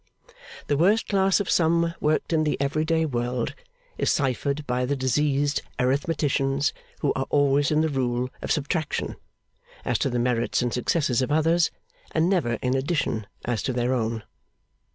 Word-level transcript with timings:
The 0.65 0.77
worst 0.77 1.07
class 1.09 1.39
of 1.39 1.47
sum 1.47 1.93
worked 1.99 2.33
in 2.33 2.43
the 2.43 2.59
every 2.59 2.83
day 2.83 3.05
world 3.05 3.53
is 3.99 4.09
cyphered 4.09 4.65
by 4.65 4.83
the 4.83 4.95
diseased 4.95 5.61
arithmeticians 5.77 6.73
who 7.01 7.13
are 7.13 7.27
always 7.29 7.69
in 7.69 7.81
the 7.81 7.87
rule 7.87 8.31
of 8.41 8.51
Subtraction 8.51 9.15
as 9.85 9.99
to 9.99 10.09
the 10.09 10.17
merits 10.17 10.63
and 10.63 10.73
successes 10.73 11.21
of 11.21 11.31
others, 11.31 11.69
and 12.13 12.27
never 12.27 12.53
in 12.63 12.75
Addition 12.75 13.27
as 13.45 13.61
to 13.61 13.73
their 13.73 13.93
own. 13.93 14.23